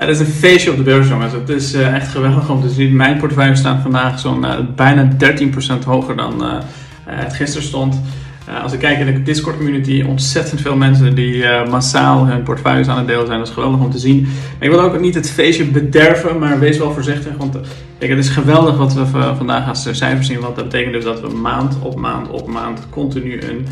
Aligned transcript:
Het 0.00 0.08
is 0.08 0.18
een 0.18 0.26
feestje 0.26 0.70
op 0.70 0.76
de 0.76 0.82
beurs, 0.82 1.08
jongens. 1.08 1.32
Het 1.32 1.48
is 1.48 1.74
uh, 1.74 1.94
echt 1.94 2.08
geweldig 2.08 2.50
om 2.50 2.60
te 2.60 2.68
zien. 2.68 2.96
Mijn 2.96 3.18
portefeuille 3.18 3.56
staat 3.56 3.82
vandaag 3.82 4.18
zo'n 4.18 4.44
uh, 4.44 4.58
bijna 4.76 5.08
13% 5.82 5.84
hoger 5.84 6.16
dan 6.16 6.44
uh, 6.44 6.58
het 7.04 7.34
gisteren 7.34 7.66
stond. 7.66 8.00
als 8.62 8.72
ik 8.72 8.78
kijk 8.78 8.98
in 8.98 9.06
de 9.06 9.22
Discord 9.22 9.56
community, 9.56 10.04
ontzettend 10.08 10.60
veel 10.60 10.76
mensen 10.76 11.14
die 11.14 11.44
massaal 11.70 12.26
hun 12.26 12.42
portefeuilles 12.42 12.88
aan 12.88 12.98
het 12.98 13.06
delen 13.06 13.26
zijn. 13.26 13.38
Dat 13.38 13.48
is 13.48 13.54
geweldig 13.54 13.80
om 13.80 13.90
te 13.90 13.98
zien. 13.98 14.20
Maar 14.22 14.68
ik 14.68 14.70
wil 14.70 14.80
ook 14.80 15.00
niet 15.00 15.14
het 15.14 15.30
feestje 15.30 15.64
bederven, 15.64 16.38
maar 16.38 16.58
wees 16.58 16.78
wel 16.78 16.92
voorzichtig. 16.92 17.32
Want 17.38 17.58
kijk, 17.98 18.10
het 18.10 18.18
is 18.20 18.28
geweldig 18.28 18.76
wat 18.76 18.94
we 18.94 19.04
vandaag 19.36 19.68
als 19.68 19.88
cijfers 19.90 20.26
zien. 20.26 20.40
Want 20.40 20.56
dat 20.56 20.64
betekent 20.64 20.92
dus 20.92 21.04
dat 21.04 21.20
we 21.20 21.28
maand 21.28 21.76
op 21.82 21.96
maand 21.96 22.28
op 22.28 22.48
maand 22.48 22.86
continu 22.90 23.40
een 23.42 23.66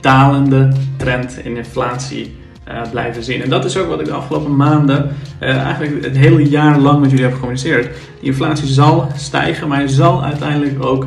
dalende 0.00 0.72
trend 0.96 1.38
in 1.42 1.56
inflatie 1.56 2.42
uh, 2.68 2.80
blijven 2.90 3.22
zien. 3.22 3.42
En 3.42 3.50
dat 3.50 3.64
is 3.64 3.76
ook 3.76 3.88
wat 3.88 4.00
ik 4.00 4.06
de 4.06 4.12
afgelopen 4.12 4.56
maanden, 4.56 5.10
uh, 5.42 5.56
eigenlijk 5.56 6.04
het 6.04 6.16
hele 6.16 6.48
jaar 6.48 6.78
lang 6.78 7.00
met 7.00 7.10
jullie 7.10 7.24
heb 7.24 7.34
gecommuniceerd. 7.34 7.84
Die 8.20 8.28
inflatie 8.30 8.68
zal 8.68 9.06
stijgen, 9.16 9.68
maar 9.68 9.78
hij 9.78 9.88
zal 9.88 10.24
uiteindelijk 10.24 10.84
ook 10.84 11.06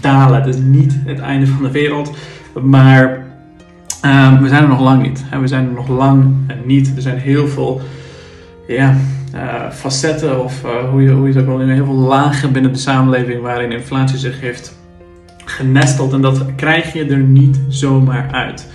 dalen. 0.00 0.42
Het 0.42 0.54
is 0.54 0.60
niet 0.60 0.98
het 1.04 1.18
einde 1.18 1.46
van 1.46 1.62
de 1.62 1.70
wereld, 1.70 2.16
maar 2.62 3.26
uh, 4.04 4.40
we 4.40 4.48
zijn 4.48 4.62
er 4.62 4.68
nog 4.68 4.80
lang 4.80 5.02
niet. 5.02 5.24
We 5.40 5.46
zijn 5.46 5.66
er 5.66 5.72
nog 5.72 5.88
lang 5.88 6.34
niet. 6.64 6.92
Er 6.96 7.02
zijn 7.02 7.18
heel 7.18 7.48
veel 7.48 7.80
ja, 8.66 8.96
facetten, 9.72 10.44
of 10.44 10.62
hoe, 10.90 11.02
je, 11.02 11.10
hoe 11.10 11.28
je 11.28 11.32
het 11.32 11.42
ook 11.42 11.48
wel 11.48 11.60
in 11.60 11.68
heel 11.68 11.84
veel 11.84 11.94
lagen 11.94 12.52
binnen 12.52 12.72
de 12.72 12.78
samenleving 12.78 13.42
waarin 13.42 13.72
inflatie 13.72 14.18
zich 14.18 14.40
heeft 14.40 14.76
genesteld. 15.44 16.12
En 16.12 16.20
dat 16.20 16.44
krijg 16.56 16.92
je 16.92 17.04
er 17.04 17.18
niet 17.18 17.60
zomaar 17.68 18.28
uit 18.32 18.66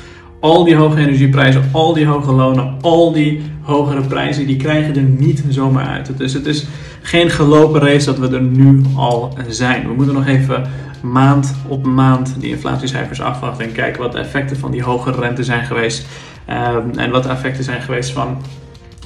al 0.43 0.63
die 0.63 0.75
hoge 0.75 0.99
energieprijzen, 0.99 1.69
al 1.71 1.93
die 1.93 2.05
hoge 2.05 2.31
lonen, 2.31 2.77
al 2.81 3.11
die 3.11 3.41
hogere 3.61 4.01
prijzen, 4.01 4.47
die 4.47 4.55
krijgen 4.55 4.95
er 4.95 5.01
niet 5.01 5.43
zomaar 5.49 5.85
uit. 5.85 6.17
Dus 6.17 6.33
het 6.33 6.45
is 6.45 6.65
geen 7.01 7.29
gelopen 7.29 7.81
race 7.81 8.05
dat 8.05 8.17
we 8.17 8.35
er 8.35 8.41
nu 8.41 8.81
al 8.95 9.37
zijn. 9.47 9.87
We 9.87 9.93
moeten 9.93 10.15
nog 10.15 10.27
even 10.27 10.63
maand 11.01 11.55
op 11.67 11.85
maand 11.85 12.35
die 12.39 12.49
inflatiecijfers 12.49 13.21
afwachten 13.21 13.65
en 13.65 13.71
kijken 13.71 14.01
wat 14.01 14.11
de 14.11 14.17
effecten 14.17 14.57
van 14.57 14.71
die 14.71 14.83
hogere 14.83 15.19
rente 15.19 15.43
zijn 15.43 15.65
geweest. 15.65 16.05
Um, 16.49 16.97
en 16.97 17.11
wat 17.11 17.23
de 17.23 17.29
effecten 17.29 17.63
zijn 17.63 17.81
geweest 17.81 18.11
van 18.11 18.37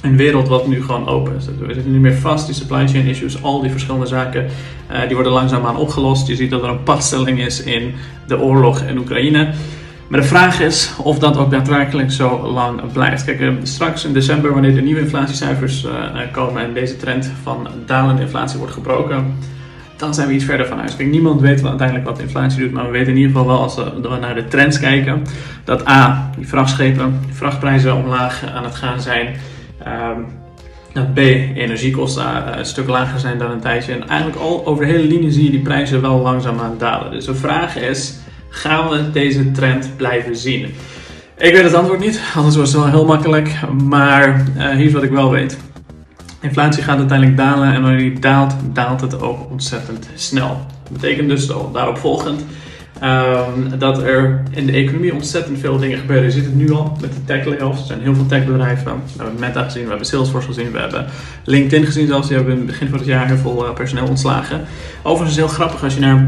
een 0.02 0.16
wereld 0.16 0.48
wat 0.48 0.66
nu 0.66 0.82
gewoon 0.82 1.08
open 1.08 1.36
is. 1.36 1.46
We 1.46 1.74
zitten 1.74 1.92
nu 1.92 2.00
meer 2.00 2.14
vast, 2.14 2.46
die 2.46 2.54
supply 2.54 2.88
chain 2.88 3.06
issues, 3.06 3.42
al 3.42 3.60
die 3.60 3.70
verschillende 3.70 4.06
zaken, 4.06 4.46
uh, 4.90 5.00
die 5.06 5.14
worden 5.14 5.32
langzaamaan 5.32 5.76
opgelost. 5.76 6.26
Je 6.26 6.36
ziet 6.36 6.50
dat 6.50 6.62
er 6.62 6.68
een 6.68 6.82
padstelling 6.82 7.40
is 7.40 7.62
in 7.62 7.94
de 8.26 8.40
oorlog 8.40 8.80
in 8.80 8.98
Oekraïne. 8.98 9.52
Maar 10.08 10.20
de 10.20 10.26
vraag 10.26 10.60
is 10.60 10.92
of 11.02 11.18
dat 11.18 11.36
ook 11.36 11.50
daadwerkelijk 11.50 12.12
zo 12.12 12.46
lang 12.46 12.92
blijft. 12.92 13.24
Kijk, 13.24 13.40
eh, 13.40 13.48
straks 13.62 14.04
in 14.04 14.12
december, 14.12 14.52
wanneer 14.52 14.74
de 14.74 14.80
nieuwe 14.80 15.00
inflatiecijfers 15.00 15.84
uh, 15.84 15.92
komen 16.32 16.62
en 16.62 16.74
deze 16.74 16.96
trend 16.96 17.30
van 17.42 17.68
dalende 17.86 18.22
inflatie 18.22 18.58
wordt 18.58 18.72
gebroken, 18.72 19.34
dan 19.96 20.14
zijn 20.14 20.28
we 20.28 20.34
iets 20.34 20.44
verder 20.44 20.66
van 20.66 20.78
huis. 20.78 20.96
Niemand 20.96 21.40
weet 21.40 21.64
uiteindelijk 21.64 22.08
wat 22.08 22.18
inflatie 22.18 22.60
doet, 22.60 22.72
maar 22.72 22.84
we 22.84 22.90
weten 22.90 23.12
in 23.12 23.16
ieder 23.16 23.32
geval 23.32 23.46
wel 23.46 23.62
als 23.62 23.76
we 23.76 24.18
naar 24.20 24.34
de 24.34 24.44
trends 24.44 24.80
kijken, 24.80 25.22
dat 25.64 25.88
A, 25.88 26.30
die 26.36 26.48
vrachtschepen, 26.48 27.20
die 27.24 27.34
vrachtprijzen 27.34 27.96
omlaag 27.96 28.44
aan 28.54 28.64
het 28.64 28.74
gaan 28.74 29.00
zijn. 29.00 29.26
Um, 29.86 30.26
dat 30.92 31.14
B, 31.14 31.18
energiekosten 31.18 32.58
een 32.58 32.64
stuk 32.64 32.88
lager 32.88 33.20
zijn 33.20 33.38
dan 33.38 33.50
een 33.50 33.60
tijdje. 33.60 33.92
En 33.92 34.08
eigenlijk 34.08 34.40
al 34.40 34.66
over 34.66 34.86
de 34.86 34.92
hele 34.92 35.08
linie 35.08 35.30
zie 35.30 35.44
je 35.44 35.50
die 35.50 35.60
prijzen 35.60 36.00
wel 36.00 36.18
langzaam 36.18 36.60
aan 36.60 36.74
dalen. 36.78 37.10
Dus 37.10 37.24
de 37.24 37.34
vraag 37.34 37.76
is 37.76 38.18
gaan 38.48 38.88
we 38.88 39.10
deze 39.10 39.50
trend 39.50 39.96
blijven 39.96 40.36
zien? 40.36 40.64
Ik 41.38 41.52
weet 41.52 41.62
het 41.62 41.74
antwoord 41.74 42.00
niet, 42.00 42.20
anders 42.34 42.56
was 42.56 42.72
het 42.72 42.80
wel 42.80 42.90
heel 42.90 43.04
makkelijk. 43.04 43.54
Maar 43.84 44.44
hier 44.54 44.86
is 44.86 44.92
wat 44.92 45.02
ik 45.02 45.10
wel 45.10 45.30
weet. 45.30 45.58
Inflatie 46.40 46.82
gaat 46.82 46.98
uiteindelijk 46.98 47.38
dalen 47.38 47.72
en 47.72 47.82
wanneer 47.82 47.98
die 47.98 48.18
daalt, 48.18 48.54
daalt 48.72 49.00
het 49.00 49.20
ook 49.20 49.50
ontzettend 49.50 50.08
snel. 50.14 50.66
Dat 50.82 51.00
betekent 51.00 51.28
dus 51.28 51.46
daarop 51.72 51.98
volgend 51.98 52.44
um, 53.02 53.78
dat 53.78 54.02
er 54.02 54.42
in 54.50 54.66
de 54.66 54.72
economie 54.72 55.14
ontzettend 55.14 55.58
veel 55.58 55.78
dingen 55.78 55.98
gebeuren. 55.98 56.24
Je 56.24 56.30
ziet 56.30 56.44
het 56.44 56.54
nu 56.54 56.72
al 56.72 56.96
met 57.00 57.12
de 57.12 57.24
tech. 57.24 57.46
Er 57.46 57.74
zijn 57.86 58.00
heel 58.00 58.14
veel 58.14 58.26
techbedrijven. 58.26 58.84
We 58.84 59.22
hebben 59.22 59.40
Meta 59.40 59.62
gezien, 59.62 59.82
we 59.82 59.88
hebben 59.88 60.06
Salesforce 60.06 60.46
gezien, 60.46 60.72
we 60.72 60.78
hebben 60.78 61.06
LinkedIn 61.44 61.86
gezien 61.86 62.06
zelfs. 62.06 62.26
Die 62.26 62.36
hebben 62.36 62.54
in 62.54 62.60
het 62.60 62.70
begin 62.70 62.88
van 62.88 62.98
het 62.98 63.06
jaar 63.06 63.26
heel 63.26 63.36
veel 63.36 63.64
uh, 63.64 63.72
personeel 63.72 64.06
ontslagen. 64.06 64.60
Overigens 65.02 65.30
is 65.30 65.44
heel 65.44 65.54
grappig 65.54 65.84
als 65.84 65.94
je 65.94 66.00
naar 66.00 66.26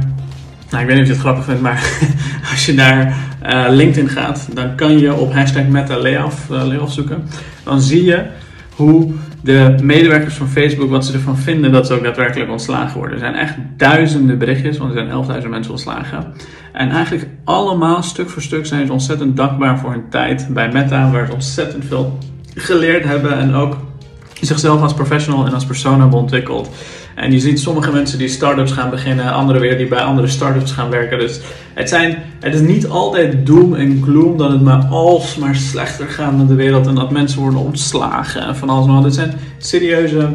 nou, 0.71 0.83
ik 0.83 0.89
weet 0.89 0.99
niet 0.99 1.01
of 1.01 1.07
je 1.07 1.13
het 1.13 1.23
grappig 1.23 1.45
vindt, 1.45 1.61
maar 1.61 1.83
als 2.53 2.67
je 2.67 2.75
naar 2.75 3.17
uh, 3.47 3.65
LinkedIn 3.69 4.09
gaat, 4.09 4.49
dan 4.53 4.75
kan 4.75 4.99
je 4.99 5.15
op 5.15 5.33
hashtag 5.33 5.67
meta 5.67 5.99
layoff, 5.99 6.51
uh, 6.51 6.67
layoff 6.67 6.93
zoeken. 6.93 7.23
Dan 7.65 7.81
zie 7.81 8.05
je 8.05 8.27
hoe 8.75 9.13
de 9.43 9.75
medewerkers 9.83 10.35
van 10.35 10.49
Facebook, 10.49 10.91
wat 10.91 11.07
ze 11.07 11.13
ervan 11.13 11.39
vinden 11.39 11.73
dat 11.73 11.87
ze 11.87 11.95
ook 11.95 12.03
daadwerkelijk 12.03 12.51
ontslagen 12.51 12.99
worden. 12.99 13.15
Er 13.15 13.19
zijn 13.19 13.35
echt 13.35 13.55
duizenden 13.77 14.39
berichtjes, 14.39 14.79
want 14.79 14.95
er 14.95 15.07
zijn 15.27 15.43
11.000 15.43 15.49
mensen 15.49 15.73
ontslagen. 15.73 16.33
En 16.73 16.91
eigenlijk 16.91 17.27
allemaal, 17.45 18.03
stuk 18.03 18.29
voor 18.29 18.43
stuk, 18.43 18.67
zijn 18.67 18.87
ze 18.87 18.93
ontzettend 18.93 19.37
dankbaar 19.37 19.79
voor 19.79 19.91
hun 19.91 20.09
tijd 20.11 20.49
bij 20.51 20.69
Meta, 20.73 21.11
waar 21.11 21.27
ze 21.27 21.33
ontzettend 21.33 21.85
veel 21.85 22.19
geleerd 22.55 23.05
hebben 23.05 23.39
en 23.39 23.55
ook 23.55 23.77
zichzelf 24.47 24.83
als 24.83 24.95
professional 24.95 25.47
en 25.47 25.55
als 25.55 25.65
persoon 25.65 26.01
hebben 26.01 26.19
ontwikkeld. 26.19 26.71
En 27.15 27.33
je 27.33 27.41
ziet 27.41 27.61
sommige 27.61 27.93
mensen 27.93 28.19
die 28.19 28.29
start-ups 28.29 28.73
gaan 28.73 28.91
beginnen, 28.91 29.33
anderen 29.33 29.61
weer 29.61 29.79
die 29.79 29.89
bij 29.89 30.01
andere 30.01 30.27
start-ups 30.27 30.73
gaan 30.73 30.91
werken. 30.91 31.19
Dus 31.19 31.41
het, 31.75 31.89
zijn, 31.89 32.23
het 32.41 32.55
is 32.55 32.61
niet 32.61 32.89
altijd 32.89 33.47
doom 33.47 33.75
en 33.75 34.03
gloom 34.03 34.37
dat 34.37 34.51
het 34.51 34.63
maar 34.63 34.85
alsmaar 34.85 35.57
slechter 35.57 36.07
gaat 36.07 36.37
met 36.37 36.49
de 36.49 36.55
wereld 36.55 36.87
en 36.87 36.95
dat 36.95 37.11
mensen 37.11 37.41
worden 37.41 37.61
ontslagen 37.61 38.43
en 38.43 38.57
van 38.57 38.69
alles 38.69 38.87
maar. 38.87 39.03
Het 39.03 39.15
zijn 39.15 39.35
serieuze, 39.59 40.29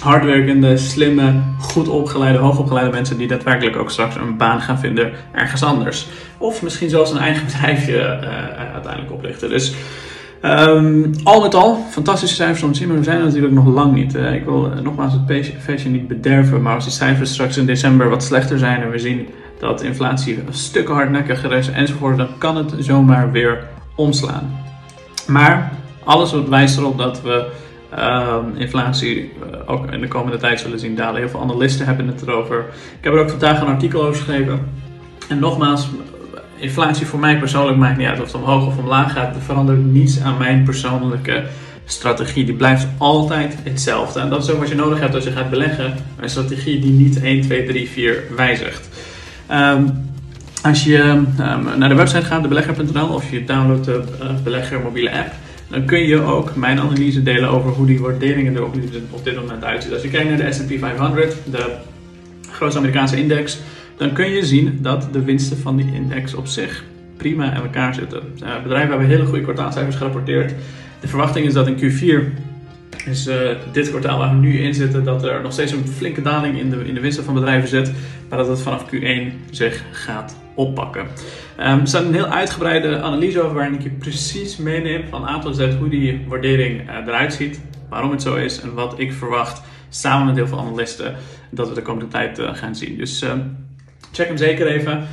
hardwerkende, 0.00 0.76
slimme, 0.76 1.32
goed 1.58 1.88
opgeleide, 1.88 2.38
hoogopgeleide 2.38 2.90
mensen 2.90 3.18
die 3.18 3.28
daadwerkelijk 3.28 3.76
ook 3.76 3.90
straks 3.90 4.14
een 4.14 4.36
baan 4.36 4.60
gaan 4.60 4.78
vinden 4.78 5.12
ergens 5.32 5.62
anders. 5.62 6.06
Of 6.38 6.62
misschien 6.62 6.90
zelfs 6.90 7.10
een 7.10 7.18
eigen 7.18 7.46
bedrijfje 7.52 7.96
uh, 7.96 8.72
uiteindelijk 8.72 9.12
oplichten. 9.12 9.48
Dus 9.48 9.74
Um, 10.42 11.10
al 11.22 11.40
met 11.40 11.54
al, 11.54 11.84
fantastische 11.90 12.34
cijfers 12.34 12.78
zien, 12.78 12.88
maar 12.88 12.96
we 12.96 13.04
zijn 13.04 13.18
er 13.18 13.24
natuurlijk 13.24 13.54
nog 13.54 13.66
lang 13.66 13.94
niet. 13.94 14.14
Ik 14.14 14.44
wil 14.44 14.66
uh, 14.66 14.80
nogmaals 14.80 15.12
het 15.12 15.52
feestje 15.58 15.90
niet 15.90 16.08
bederven, 16.08 16.62
maar 16.62 16.74
als 16.74 16.84
die 16.84 16.92
cijfers 16.92 17.32
straks 17.32 17.56
in 17.56 17.66
december 17.66 18.08
wat 18.08 18.22
slechter 18.22 18.58
zijn 18.58 18.82
en 18.82 18.90
we 18.90 18.98
zien 18.98 19.28
dat 19.58 19.82
inflatie 19.82 20.38
een 20.38 20.54
stuk 20.54 20.88
hardnekkiger 20.88 21.52
is 21.52 21.70
enzovoort, 21.70 22.16
dan 22.16 22.28
kan 22.38 22.56
het 22.56 22.74
zomaar 22.78 23.32
weer 23.32 23.64
omslaan. 23.94 24.58
Maar 25.26 25.72
alles 26.04 26.34
wijst 26.48 26.78
erop 26.78 26.98
dat 26.98 27.22
we 27.22 27.46
uh, 27.98 28.36
inflatie 28.56 29.20
uh, 29.20 29.58
ook 29.66 29.92
in 29.92 30.00
de 30.00 30.08
komende 30.08 30.36
tijd 30.36 30.60
zullen 30.60 30.78
zien 30.78 30.96
dalen. 30.96 31.20
Heel 31.20 31.28
veel 31.28 31.40
analisten 31.40 31.86
hebben 31.86 32.06
het 32.06 32.22
erover. 32.22 32.64
Ik 32.98 33.04
heb 33.04 33.12
er 33.12 33.20
ook 33.20 33.30
vandaag 33.30 33.60
een 33.60 33.66
artikel 33.66 34.00
over 34.00 34.14
geschreven. 34.14 34.68
En 35.28 35.38
nogmaals, 35.38 35.88
inflatie 36.58 37.06
voor 37.06 37.18
mij 37.18 37.38
persoonlijk 37.38 37.78
maakt 37.78 37.98
niet 37.98 38.06
uit 38.06 38.20
of 38.20 38.32
het 38.32 38.42
omhoog 38.42 38.66
of 38.66 38.78
omlaag 38.78 39.12
gaat. 39.12 39.34
Er 39.34 39.42
verandert 39.42 39.84
niets 39.84 40.20
aan 40.20 40.38
mijn 40.38 40.62
persoonlijke 40.62 41.44
strategie. 41.84 42.44
Die 42.44 42.54
blijft 42.54 42.86
altijd 42.98 43.56
hetzelfde. 43.64 44.20
En 44.20 44.28
dat 44.28 44.42
is 44.42 44.50
ook 44.50 44.58
wat 44.58 44.68
je 44.68 44.74
nodig 44.74 45.00
hebt 45.00 45.14
als 45.14 45.24
je 45.24 45.30
gaat 45.30 45.50
beleggen. 45.50 45.94
Een 46.20 46.30
strategie 46.30 46.78
die 46.80 46.92
niet 46.92 47.20
1, 47.20 47.40
2, 47.40 47.66
3, 47.66 47.88
4 47.88 48.22
wijzigt. 48.36 48.88
Um, 49.52 50.04
als 50.62 50.84
je 50.84 50.98
um, 50.98 51.28
naar 51.78 51.88
de 51.88 51.94
website 51.94 52.24
gaat, 52.24 52.42
debelegger.nl, 52.42 53.08
of 53.08 53.30
je 53.30 53.44
downloadt 53.44 53.84
de 53.84 54.02
uh, 54.22 54.28
Belegger 54.44 54.80
mobiele 54.80 55.18
app, 55.18 55.32
dan 55.68 55.84
kun 55.84 55.98
je 55.98 56.20
ook 56.20 56.56
mijn 56.56 56.80
analyse 56.80 57.22
delen 57.22 57.48
over 57.48 57.70
hoe 57.70 57.86
die 57.86 58.00
waarderingen 58.00 58.56
er 58.56 58.64
op, 58.64 59.24
dit 59.24 59.36
moment 59.36 59.64
uitzien. 59.64 59.92
Als 59.92 60.02
je 60.02 60.08
kijkt 60.08 60.28
naar 60.28 60.38
de 60.38 60.52
S&P 60.52 60.78
500, 60.78 61.36
de 61.50 61.74
grootste 62.50 62.78
Amerikaanse 62.78 63.16
index, 63.16 63.58
dan 63.96 64.12
kun 64.12 64.30
je 64.30 64.44
zien 64.44 64.78
dat 64.82 65.08
de 65.12 65.24
winsten 65.24 65.58
van 65.58 65.76
die 65.76 65.94
index 65.94 66.34
op 66.34 66.46
zich 66.46 66.84
prima 67.16 67.54
in 67.54 67.62
elkaar 67.62 67.94
zitten. 67.94 68.22
Uh, 68.42 68.62
bedrijven 68.62 68.90
hebben 68.90 69.08
hele 69.08 69.24
goede 69.24 69.42
kwartaalcijfers 69.42 69.96
gerapporteerd. 69.96 70.54
De 71.00 71.08
verwachting 71.08 71.46
is 71.46 71.52
dat 71.52 71.66
in 71.66 71.76
Q4, 71.76 72.24
is 73.06 73.26
uh, 73.26 73.34
dit 73.72 73.88
kwartaal 73.88 74.18
waar 74.18 74.30
we 74.30 74.36
nu 74.36 74.58
in 74.58 74.74
zitten, 74.74 75.04
dat 75.04 75.24
er 75.24 75.42
nog 75.42 75.52
steeds 75.52 75.72
een 75.72 75.88
flinke 75.88 76.22
daling 76.22 76.58
in 76.58 76.70
de, 76.70 76.84
in 76.84 76.94
de 76.94 77.00
winsten 77.00 77.24
van 77.24 77.34
bedrijven 77.34 77.68
zit, 77.68 77.92
maar 78.28 78.38
dat 78.38 78.48
het 78.48 78.60
vanaf 78.60 78.84
Q1 78.94 79.50
zich 79.50 79.84
gaat 79.90 80.36
oppakken. 80.54 81.02
Um, 81.02 81.80
er 81.80 81.86
staat 81.88 82.04
een 82.04 82.14
heel 82.14 82.26
uitgebreide 82.26 83.00
analyse 83.00 83.40
over 83.40 83.54
waarin 83.54 83.74
ik 83.74 83.82
je 83.82 83.90
precies 83.90 84.56
meeneem 84.56 85.02
van 85.08 85.24
A 85.24 85.38
tot 85.38 85.56
Z 85.56 85.74
hoe 85.78 85.88
die 85.88 86.24
waardering 86.28 86.90
uh, 86.90 86.96
eruit 87.06 87.34
ziet, 87.34 87.60
waarom 87.88 88.10
het 88.10 88.22
zo 88.22 88.34
is 88.34 88.60
en 88.60 88.74
wat 88.74 88.98
ik 88.98 89.12
verwacht 89.12 89.62
samen 89.88 90.26
met 90.26 90.36
heel 90.36 90.46
veel 90.46 90.60
analisten 90.60 91.14
dat 91.50 91.68
we 91.68 91.74
de 91.74 91.82
komende 91.82 92.08
tijd 92.08 92.40
gaan 92.52 92.76
zien. 92.76 92.96
Dus 92.96 93.22
uh, 93.22 93.30
check 94.16 94.28
hem 94.28 94.36
zeker 94.36 94.66
even. 94.66 95.06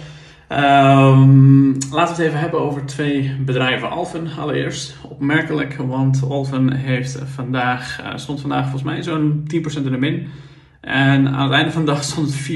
Um, 0.50 1.72
laten 1.92 2.16
we 2.16 2.22
het 2.22 2.28
even 2.28 2.40
hebben 2.40 2.60
over 2.60 2.86
twee 2.86 3.36
bedrijven. 3.46 3.90
Alphen 3.90 4.28
allereerst. 4.40 4.96
Opmerkelijk, 5.02 5.76
want 5.76 6.24
Alphen 6.30 6.74
heeft 6.74 7.20
vandaag, 7.26 8.02
uh, 8.02 8.12
stond 8.16 8.42
vandaag 8.42 8.62
volgens 8.62 8.84
mij 8.84 9.04
zo'n 9.04 9.48
10% 9.48 9.86
in 9.86 9.92
de 9.92 9.98
min. 9.98 10.28
En 10.82 11.28
aan 11.28 11.44
het 11.44 11.54
einde 11.54 11.72
van 11.72 11.86
de 11.86 11.92
dag 11.92 12.04
stond 12.14 12.34
het 12.34 12.52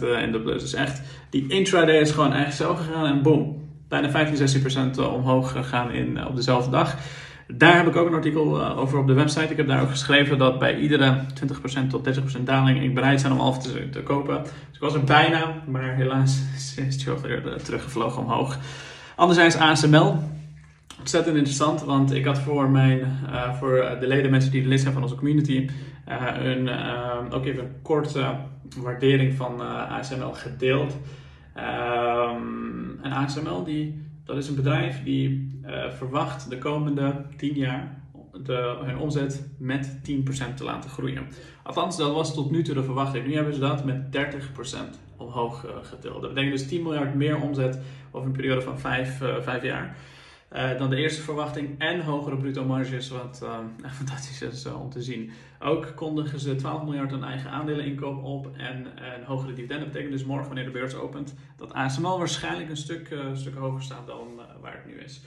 4% 0.00 0.02
eh, 0.02 0.22
in 0.22 0.32
de 0.32 0.40
plus. 0.42 0.62
Dus 0.62 0.74
echt, 0.74 1.02
die 1.30 1.46
intraday 1.48 2.00
is 2.00 2.10
gewoon 2.10 2.32
echt 2.32 2.56
zo 2.56 2.74
gegaan 2.74 3.06
en 3.06 3.22
boom. 3.22 3.68
Bijna 3.88 4.10
15, 4.10 4.92
16% 4.96 5.12
omhoog 5.14 5.52
gegaan 5.52 5.90
in, 5.92 6.26
op 6.26 6.36
dezelfde 6.36 6.70
dag. 6.70 6.96
Daar 7.54 7.76
heb 7.76 7.86
ik 7.86 7.96
ook 7.96 8.06
een 8.06 8.14
artikel 8.14 8.64
over 8.76 8.98
op 8.98 9.06
de 9.06 9.12
website. 9.12 9.50
Ik 9.50 9.56
heb 9.56 9.66
daar 9.66 9.82
ook 9.82 9.90
geschreven 9.90 10.38
dat 10.38 10.58
bij 10.58 10.78
iedere 10.78 11.24
20% 11.84 11.86
tot 11.88 12.20
30% 12.38 12.42
daling 12.42 12.82
ik 12.82 12.94
bereid 12.94 13.20
zijn 13.20 13.32
om 13.32 13.40
Alpha 13.40 13.60
te, 13.60 13.88
te, 13.88 14.02
kopen. 14.02 14.42
Dus 14.42 14.52
ik 14.74 14.80
was 14.80 14.94
er 14.94 15.04
bijna, 15.04 15.62
maar 15.66 15.94
helaas 15.94 16.42
is 16.54 17.04
het 17.04 17.22
weer 17.22 17.62
teruggevlogen 17.62 18.22
omhoog. 18.22 18.58
Anderzijds 19.16 19.56
ASML 19.56 20.18
ontzettend 20.98 21.36
interessant, 21.36 21.82
want 21.82 22.14
ik 22.14 22.24
had 22.24 22.38
voor, 22.38 22.70
mijn, 22.70 22.98
uh, 23.30 23.54
voor 23.54 23.96
de 24.00 24.06
leden, 24.06 24.30
mensen 24.30 24.50
die 24.50 24.66
lid 24.66 24.80
zijn 24.80 24.92
van 24.92 25.02
onze 25.02 25.14
community, 25.14 25.68
een, 26.38 26.68
ook 27.32 27.44
even 27.44 27.64
een 27.64 27.82
korte 27.82 28.34
waardering 28.76 29.34
van 29.34 29.60
ASML 29.88 30.32
gedeeld. 30.32 30.96
Ehm, 31.54 33.02
en 33.02 33.12
ASML, 33.12 33.64
die, 33.64 34.09
dat 34.24 34.36
is 34.36 34.48
een 34.48 34.54
bedrijf 34.54 35.02
die 35.02 35.60
verwacht 35.96 36.50
de 36.50 36.58
komende 36.58 37.24
10 37.36 37.54
jaar 37.54 38.00
de, 38.42 38.78
hun 38.82 38.98
omzet 38.98 39.50
met 39.58 39.98
10% 40.10 40.54
te 40.54 40.64
laten 40.64 40.90
groeien. 40.90 41.26
Althans, 41.62 41.96
dat 41.96 42.12
was 42.14 42.34
tot 42.34 42.50
nu 42.50 42.62
toe 42.62 42.74
de 42.74 42.82
verwachting. 42.82 43.26
Nu 43.26 43.34
hebben 43.34 43.54
ze 43.54 43.60
dat 43.60 43.84
met 43.84 44.16
30% 44.16 44.18
omhoog 45.16 45.66
getild. 45.82 46.20
Dat 46.22 46.34
betekent 46.34 46.58
dus 46.58 46.68
10 46.68 46.82
miljard 46.82 47.14
meer 47.14 47.40
omzet 47.40 47.78
over 48.10 48.26
een 48.26 48.36
periode 48.36 48.60
van 48.60 48.78
5, 48.78 49.22
5 49.40 49.62
jaar. 49.62 49.96
Uh, 50.52 50.78
dan 50.78 50.90
de 50.90 50.96
eerste 50.96 51.22
verwachting 51.22 51.78
en 51.78 52.00
hogere 52.00 52.36
bruto 52.36 52.64
marges, 52.64 53.08
wat 53.08 53.40
uh, 53.42 53.58
fantastisch 53.98 54.42
is 54.42 54.66
om 54.66 54.90
te 54.90 55.02
zien. 55.02 55.30
Ook 55.58 55.92
kondigen 55.94 56.40
ze 56.40 56.54
12 56.54 56.84
miljard 56.84 57.12
aan 57.12 57.24
eigen 57.24 57.50
aandeleninkoop 57.50 58.24
op 58.24 58.56
en 58.56 58.86
een 59.14 59.24
hogere 59.24 59.52
dividend. 59.52 59.80
Dat 59.80 59.88
betekent 59.88 60.12
dus 60.12 60.24
morgen, 60.24 60.46
wanneer 60.46 60.64
de 60.64 60.70
beurs 60.70 60.94
opent, 60.94 61.34
dat 61.56 61.72
ASML 61.72 62.18
waarschijnlijk 62.18 62.68
een 62.70 62.76
stuk, 62.76 63.14
stuk 63.34 63.54
hoger 63.54 63.82
staat 63.82 64.06
dan 64.06 64.40
waar 64.60 64.72
het 64.72 64.86
nu 64.86 65.00
is. 65.00 65.20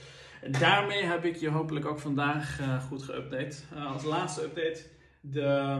Daarmee 0.58 1.04
heb 1.04 1.24
ik 1.24 1.36
je 1.36 1.48
hopelijk 1.48 1.86
ook 1.86 1.98
vandaag 1.98 2.60
goed 2.88 3.02
geüpdate. 3.02 3.76
als 3.92 4.04
laatste 4.04 4.42
update, 4.42 4.82
de 5.20 5.78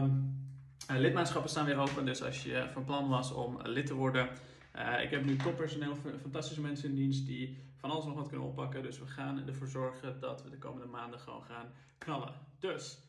lidmaatschappen 0.87 1.49
staan 1.49 1.65
weer 1.65 1.77
open. 1.77 2.05
Dus 2.05 2.23
als 2.23 2.43
je 2.43 2.63
van 2.73 2.83
plan 2.83 3.09
was 3.09 3.33
om 3.33 3.59
lid 3.63 3.85
te 3.85 3.93
worden, 3.93 4.29
uh, 4.75 5.03
ik 5.03 5.09
heb 5.09 5.25
nu 5.25 5.35
toppersoneel, 5.35 5.95
fantastische 6.21 6.61
mensen 6.61 6.89
in 6.89 6.95
dienst 6.95 7.25
die 7.25 7.57
van 7.75 7.91
alles 7.91 8.05
nog 8.05 8.15
wat 8.15 8.27
kunnen 8.27 8.47
oppakken. 8.47 8.83
Dus 8.83 8.99
we 8.99 9.07
gaan 9.07 9.47
ervoor 9.47 9.67
zorgen 9.67 10.19
dat 10.19 10.43
we 10.43 10.49
de 10.49 10.57
komende 10.57 10.87
maanden 10.87 11.19
gewoon 11.19 11.43
gaan 11.43 11.71
knallen. 11.97 12.33
Dus, 12.59 12.99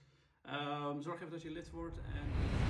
um, 0.46 1.02
zorg 1.02 1.16
even 1.16 1.30
dat 1.30 1.42
je 1.42 1.50
lid 1.50 1.70
wordt. 1.70 1.96
En... 1.96 2.65